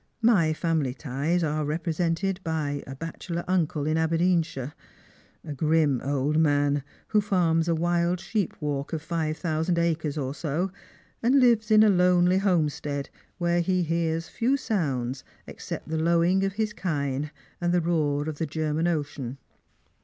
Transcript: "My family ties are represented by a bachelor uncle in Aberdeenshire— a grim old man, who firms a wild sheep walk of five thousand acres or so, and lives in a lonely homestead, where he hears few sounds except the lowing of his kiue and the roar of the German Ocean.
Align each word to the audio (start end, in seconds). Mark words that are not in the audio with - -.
"My 0.23 0.51
family 0.51 0.95
ties 0.95 1.43
are 1.43 1.63
represented 1.63 2.39
by 2.43 2.83
a 2.87 2.95
bachelor 2.95 3.45
uncle 3.47 3.85
in 3.85 3.97
Aberdeenshire— 3.99 4.73
a 5.47 5.53
grim 5.53 6.01
old 6.03 6.39
man, 6.39 6.81
who 7.09 7.21
firms 7.21 7.67
a 7.67 7.75
wild 7.75 8.19
sheep 8.19 8.59
walk 8.59 8.93
of 8.93 9.03
five 9.03 9.37
thousand 9.37 9.77
acres 9.77 10.17
or 10.17 10.33
so, 10.33 10.71
and 11.21 11.39
lives 11.39 11.69
in 11.69 11.83
a 11.83 11.89
lonely 11.89 12.39
homestead, 12.39 13.11
where 13.37 13.61
he 13.61 13.83
hears 13.83 14.27
few 14.27 14.57
sounds 14.57 15.23
except 15.45 15.87
the 15.87 15.99
lowing 16.01 16.43
of 16.43 16.53
his 16.53 16.73
kiue 16.73 17.29
and 17.61 17.71
the 17.71 17.79
roar 17.79 18.27
of 18.27 18.39
the 18.39 18.47
German 18.47 18.87
Ocean. 18.87 19.37